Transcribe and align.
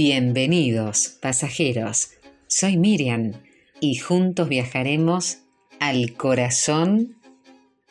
Bienvenidos, 0.00 1.18
pasajeros. 1.20 2.12
Soy 2.46 2.76
Miriam 2.76 3.32
y 3.80 3.96
juntos 3.96 4.48
viajaremos 4.48 5.38
al 5.80 6.14
corazón 6.14 7.16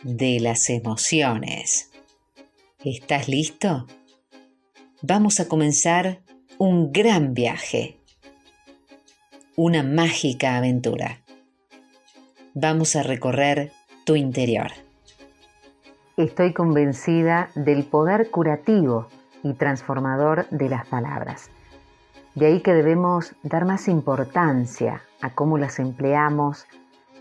de 0.03 0.39
las 0.39 0.69
emociones. 0.69 1.91
¿Estás 2.79 3.27
listo? 3.27 3.87
Vamos 5.01 5.41
a 5.41 5.49
comenzar 5.49 6.21
un 6.57 6.93
gran 6.93 7.33
viaje, 7.33 7.97
una 9.57 9.83
mágica 9.83 10.55
aventura. 10.55 11.19
Vamos 12.53 12.95
a 12.95 13.03
recorrer 13.03 13.73
tu 14.05 14.15
interior. 14.15 14.71
Estoy 16.15 16.53
convencida 16.53 17.49
del 17.55 17.83
poder 17.83 18.31
curativo 18.31 19.09
y 19.43 19.51
transformador 19.55 20.47
de 20.51 20.69
las 20.69 20.87
palabras. 20.87 21.49
De 22.37 22.45
ahí 22.45 22.59
que 22.61 22.75
debemos 22.75 23.33
dar 23.41 23.65
más 23.65 23.87
importancia 23.87 25.01
a 25.21 25.33
cómo 25.33 25.57
las 25.57 25.79
empleamos 25.79 26.65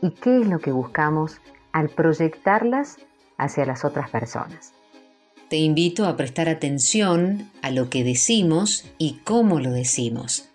y 0.02 0.10
qué 0.10 0.42
es 0.42 0.46
lo 0.46 0.58
que 0.58 0.72
buscamos 0.72 1.40
al 1.72 1.88
proyectarlas 1.88 2.98
hacia 3.38 3.64
las 3.64 3.86
otras 3.86 4.10
personas. 4.10 4.74
Te 5.48 5.56
invito 5.56 6.04
a 6.04 6.18
prestar 6.18 6.50
atención 6.50 7.50
a 7.62 7.70
lo 7.70 7.88
que 7.88 8.04
decimos 8.04 8.84
y 8.98 9.20
cómo 9.24 9.58
lo 9.58 9.70
decimos. 9.70 10.50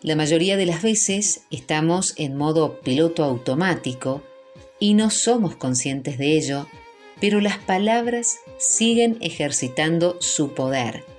La 0.00 0.16
mayoría 0.16 0.56
de 0.56 0.64
las 0.64 0.80
veces 0.80 1.44
estamos 1.50 2.14
en 2.16 2.34
modo 2.38 2.80
piloto 2.80 3.24
automático 3.24 4.22
y 4.80 4.94
no 4.94 5.10
somos 5.10 5.54
conscientes 5.56 6.16
de 6.16 6.38
ello, 6.38 6.66
pero 7.20 7.42
las 7.42 7.58
palabras 7.58 8.38
siguen 8.56 9.18
ejercitando 9.20 10.16
su 10.22 10.54
poder 10.54 11.11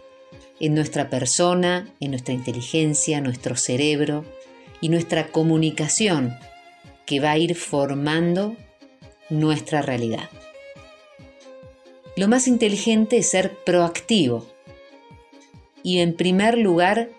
en 0.64 0.75
nuestra 0.75 1.09
persona, 1.09 1.89
en 2.00 2.11
nuestra 2.11 2.33
inteligencia, 2.33 3.19
nuestro 3.19 3.58
cerebro 3.58 4.23
y 4.80 4.88
nuestra 4.88 5.28
comunicación 5.28 6.38
que 7.05 7.20
va 7.20 7.31
a 7.31 7.38
ir 7.38 7.53
formando 7.55 8.55
nuestra 9.30 9.81
realidad. 9.81 10.30
Lo 12.16 12.30
más 12.30 12.47
inteligente 12.47 13.17
es 13.17 13.30
ser 13.30 13.58
proactivo 13.66 14.47
y 15.83 16.00
en 16.00 16.16
primer 16.16 16.58
lugar 16.58 17.09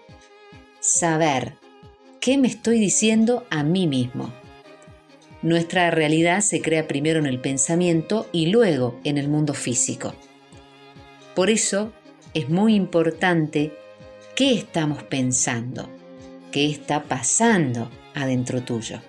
saber 0.80 1.52
qué 2.20 2.38
me 2.38 2.48
estoy 2.48 2.78
diciendo 2.78 3.44
a 3.50 3.62
mí 3.62 3.86
mismo. 3.86 4.32
Nuestra 5.42 5.90
realidad 5.90 6.40
se 6.40 6.62
crea 6.62 6.88
primero 6.88 7.18
en 7.18 7.26
el 7.26 7.42
pensamiento 7.42 8.26
y 8.32 8.46
luego 8.46 8.98
en 9.04 9.18
el 9.18 9.28
mundo 9.28 9.52
físico. 9.52 10.14
Por 11.34 11.50
eso 11.50 11.92
es 12.34 12.50
muy 12.50 12.74
importante 12.74 13.72
qué 14.34 14.52
estamos 14.54 15.04
pensando, 15.04 15.88
qué 16.50 16.68
está 16.68 17.04
pasando 17.04 17.88
adentro 18.14 18.62
tuyo. 18.62 19.00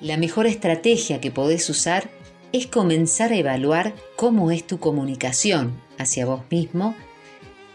La 0.00 0.18
mejor 0.18 0.46
estrategia 0.46 1.20
que 1.20 1.30
podés 1.30 1.68
usar 1.70 2.10
es 2.52 2.66
comenzar 2.66 3.32
a 3.32 3.36
evaluar 3.36 3.94
cómo 4.16 4.50
es 4.50 4.66
tu 4.66 4.78
comunicación 4.78 5.80
hacia 5.98 6.26
vos 6.26 6.42
mismo 6.50 6.94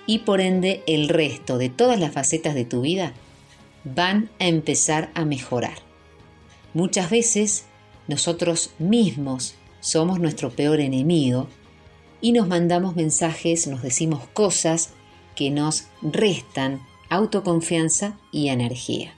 y 0.05 0.19
por 0.19 0.39
ende 0.39 0.83
el 0.87 1.09
resto 1.09 1.57
de 1.57 1.69
todas 1.69 1.99
las 1.99 2.11
facetas 2.11 2.55
de 2.55 2.65
tu 2.65 2.81
vida 2.81 3.13
van 3.83 4.29
a 4.39 4.47
empezar 4.47 5.11
a 5.15 5.25
mejorar. 5.25 5.77
Muchas 6.73 7.09
veces 7.09 7.65
nosotros 8.07 8.71
mismos 8.79 9.55
somos 9.79 10.19
nuestro 10.19 10.49
peor 10.51 10.79
enemigo 10.79 11.47
y 12.23 12.31
nos 12.31 12.47
mandamos 12.47 12.95
mensajes, 12.95 13.67
nos 13.67 13.81
decimos 13.81 14.21
cosas 14.33 14.91
que 15.35 15.52
nos 15.52 15.88
restan 16.02 16.81
autoconfianza 17.09 18.17
y 18.31 18.47
energía. 18.47 19.13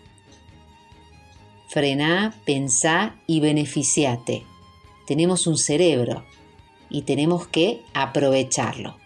Frená, 1.69 2.35
pensá 2.45 3.15
y 3.27 3.41
beneficiate. 3.41 4.43
Tenemos 5.05 5.45
un 5.45 5.55
cerebro 5.55 6.25
y 6.89 7.03
tenemos 7.03 7.47
que 7.47 7.83
aprovecharlo. 7.93 8.97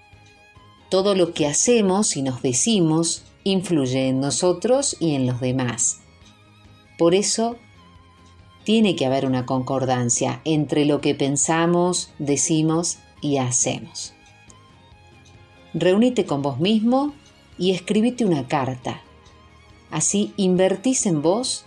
Todo 0.90 1.14
lo 1.14 1.34
que 1.34 1.46
hacemos 1.46 2.16
y 2.16 2.22
nos 2.22 2.42
decimos 2.42 3.26
influye 3.44 4.08
en 4.08 4.22
nosotros 4.22 4.96
y 5.02 5.16
en 5.16 5.28
los 5.28 5.42
demás. 5.42 6.00
Por 6.98 7.16
eso 7.16 7.58
tiene 8.64 8.96
que 8.96 9.06
haber 9.06 9.26
una 9.26 9.46
concordancia 9.46 10.40
entre 10.46 10.86
lo 10.86 11.02
que 11.02 11.16
pensamos, 11.16 12.12
decimos 12.18 13.00
y 13.22 13.38
hacemos. 13.38 14.14
Reúnete 15.74 16.26
con 16.26 16.42
vos 16.42 16.60
mismo 16.60 17.14
y 17.58 17.72
escribite 17.72 18.26
una 18.26 18.48
carta. 18.48 19.02
Así 19.92 20.34
invertís 20.38 21.06
en 21.06 21.22
vos 21.22 21.66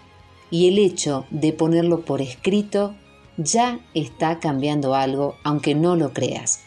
y 0.50 0.68
el 0.68 0.78
hecho 0.78 1.26
de 1.30 1.52
ponerlo 1.52 2.00
por 2.00 2.20
escrito 2.20 2.94
ya 3.36 3.80
está 3.94 4.38
cambiando 4.40 4.94
algo 4.94 5.36
aunque 5.44 5.74
no 5.74 5.96
lo 5.96 6.12
creas. 6.12 6.60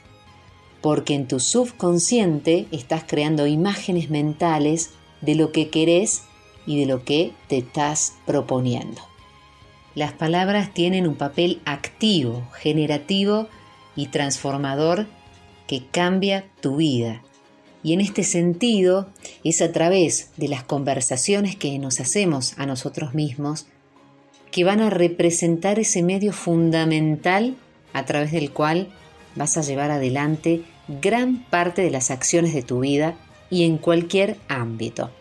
Porque 0.81 1.15
en 1.15 1.27
tu 1.27 1.39
subconsciente 1.39 2.67
estás 2.71 3.03
creando 3.05 3.47
imágenes 3.47 4.09
mentales 4.09 4.91
de 5.21 5.35
lo 5.35 5.51
que 5.51 5.69
querés 5.69 6.23
y 6.65 6.79
de 6.79 6.85
lo 6.85 7.03
que 7.03 7.33
te 7.47 7.57
estás 7.57 8.13
proponiendo. 8.25 9.01
Las 9.93 10.13
palabras 10.13 10.73
tienen 10.73 11.07
un 11.07 11.15
papel 11.15 11.61
activo, 11.65 12.43
generativo 12.53 13.47
y 13.95 14.07
transformador 14.07 15.07
que 15.67 15.85
cambia 15.91 16.45
tu 16.61 16.77
vida. 16.77 17.21
Y 17.83 17.93
en 17.93 18.01
este 18.01 18.23
sentido 18.23 19.07
es 19.43 19.61
a 19.61 19.71
través 19.71 20.31
de 20.37 20.47
las 20.47 20.63
conversaciones 20.63 21.55
que 21.55 21.77
nos 21.77 21.99
hacemos 21.99 22.57
a 22.57 22.65
nosotros 22.65 23.13
mismos 23.13 23.67
que 24.51 24.63
van 24.63 24.79
a 24.79 24.89
representar 24.89 25.79
ese 25.79 26.01
medio 26.01 26.31
fundamental 26.31 27.55
a 27.93 28.05
través 28.05 28.31
del 28.31 28.51
cual 28.51 28.89
vas 29.35 29.57
a 29.57 29.61
llevar 29.61 29.91
adelante 29.91 30.63
gran 30.87 31.43
parte 31.43 31.81
de 31.81 31.91
las 31.91 32.09
acciones 32.09 32.53
de 32.53 32.63
tu 32.63 32.79
vida 32.79 33.15
y 33.49 33.65
en 33.65 33.77
cualquier 33.77 34.37
ámbito. 34.47 35.11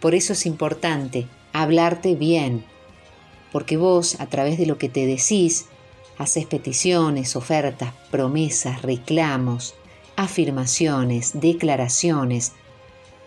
Por 0.00 0.14
eso 0.14 0.32
es 0.32 0.44
importante 0.44 1.26
hablarte 1.52 2.14
bien, 2.14 2.64
porque 3.52 3.76
vos 3.76 4.20
a 4.20 4.26
través 4.26 4.58
de 4.58 4.66
lo 4.66 4.76
que 4.76 4.88
te 4.88 5.06
decís 5.06 5.66
Haces 6.18 6.46
peticiones, 6.46 7.36
ofertas, 7.36 7.92
promesas, 8.10 8.82
reclamos, 8.82 9.74
afirmaciones, 10.16 11.32
declaraciones 11.34 12.52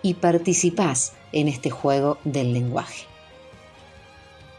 y 0.02 0.16
participás 0.16 1.14
en 1.32 1.48
este 1.48 1.70
juego 1.70 2.18
del 2.24 2.54
lenguaje. 2.54 3.06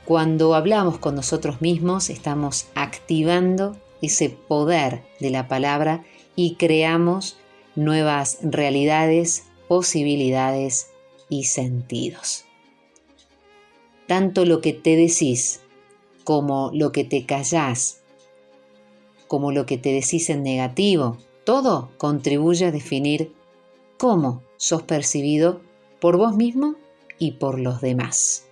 Cuando 0.05 0.55
hablamos 0.55 0.99
con 0.99 1.15
nosotros 1.15 1.61
mismos 1.61 2.11
estamos 2.11 2.67
activando 2.75 3.77
ese 4.03 4.31
poder 4.31 5.03
de 5.21 5.31
la 5.31 5.47
palabra 5.47 6.05
y 6.37 6.55
creamos 6.55 7.37
nuevas 7.77 8.39
realidades, 8.43 9.45
posibilidades 9.69 10.89
y 11.29 11.45
sentidos. 11.45 12.45
Tanto 14.07 14.45
lo 14.45 14.61
que 14.61 14.73
te 14.73 14.97
decís 14.97 15.61
como 16.25 16.71
lo 16.75 16.91
que 16.93 17.05
te 17.05 17.25
callás 17.25 18.00
como 19.31 19.53
lo 19.53 19.65
que 19.65 19.79
te 19.79 19.93
decís 19.93 20.29
en 20.29 20.43
negativo, 20.43 21.17
todo 21.45 21.93
contribuye 21.99 22.67
a 22.67 22.73
definir 22.73 23.33
cómo 23.97 24.43
sos 24.57 24.83
percibido 24.83 25.61
por 26.01 26.17
vos 26.17 26.35
mismo 26.35 26.75
y 27.17 27.31
por 27.33 27.61
los 27.61 27.81
demás. 27.81 28.49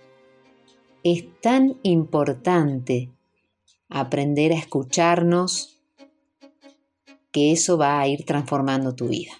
Es 1.03 1.25
tan 1.41 1.75
importante 1.83 3.09
aprender 3.89 4.53
a 4.53 4.55
escucharnos 4.55 5.81
que 7.33 7.51
eso 7.51 7.77
va 7.77 7.99
a 7.99 8.07
ir 8.07 8.23
transformando 8.23 8.95
tu 8.95 9.09
vida. 9.09 9.33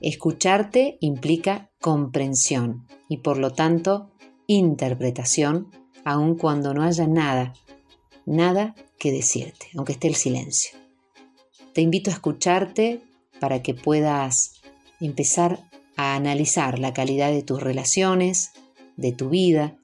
Escucharte 0.00 0.96
implica 1.00 1.72
comprensión 1.80 2.86
y 3.08 3.16
por 3.16 3.36
lo 3.36 3.50
tanto 3.50 4.12
interpretación, 4.46 5.72
aun 6.04 6.36
cuando 6.36 6.72
no 6.72 6.84
haya 6.84 7.08
nada, 7.08 7.52
nada 8.26 8.74
que 8.98 9.12
decirte, 9.12 9.68
aunque 9.76 9.92
esté 9.92 10.08
el 10.08 10.16
silencio. 10.16 10.76
Te 11.72 11.80
invito 11.80 12.10
a 12.10 12.14
escucharte 12.14 13.00
para 13.40 13.62
que 13.62 13.74
puedas 13.74 14.60
empezar 15.00 15.60
a 15.96 16.14
analizar 16.14 16.78
la 16.78 16.92
calidad 16.92 17.30
de 17.30 17.42
tus 17.42 17.62
relaciones, 17.62 18.50
de 18.96 19.12
tu 19.12 19.30
vida, 19.30 19.76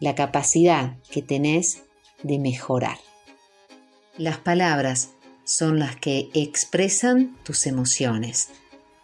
la 0.00 0.14
capacidad 0.14 0.96
que 1.10 1.22
tenés 1.22 1.82
de 2.22 2.38
mejorar. 2.38 2.98
Las 4.16 4.38
palabras 4.38 5.10
son 5.44 5.78
las 5.78 5.96
que 5.96 6.28
expresan 6.34 7.36
tus 7.44 7.66
emociones 7.66 8.48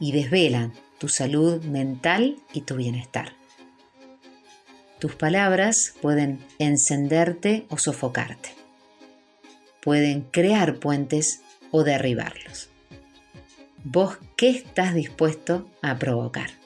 y 0.01 0.13
desvelan 0.13 0.73
tu 0.99 1.09
salud 1.09 1.63
mental 1.65 2.37
y 2.53 2.63
tu 2.63 2.77
bienestar. 2.77 3.35
Tus 4.99 5.15
palabras 5.17 5.95
pueden 6.01 6.39
encenderte 6.59 7.67
o 7.69 7.79
sofocarte 7.79 8.62
pueden 9.83 10.23
crear 10.23 10.77
puentes 10.77 11.43
o 11.71 11.83
derribarlos. 11.83 12.71
¿Vos 13.85 14.19
qué 14.37 14.51
estás 14.51 14.95
dispuesto 14.95 15.69
a 15.83 15.99
provocar? 15.99 16.62